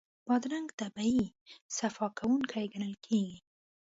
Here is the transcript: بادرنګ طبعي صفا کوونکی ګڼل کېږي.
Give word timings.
بادرنګ 0.27 0.67
طبعي 0.79 1.19
صفا 1.77 2.07
کوونکی 2.19 2.65
ګڼل 2.73 2.93
کېږي. 3.05 3.37